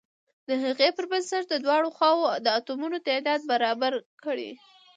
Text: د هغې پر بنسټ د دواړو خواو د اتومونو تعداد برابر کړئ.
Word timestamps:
د 0.47 0.49
هغې 0.63 0.89
پر 0.97 1.05
بنسټ 1.11 1.43
د 1.49 1.55
دواړو 1.65 1.89
خواو 1.95 2.29
د 2.45 2.47
اتومونو 2.57 2.97
تعداد 3.07 3.39
برابر 3.51 3.93
کړئ. 4.23 4.49